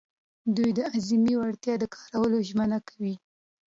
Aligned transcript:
دوی 0.55 0.71
د 0.77 0.79
اعظمي 0.89 1.33
وړتیا 1.37 1.75
د 1.79 1.83
کارولو 1.95 2.37
ژمنه 2.49 2.77
کوي. 2.87 3.15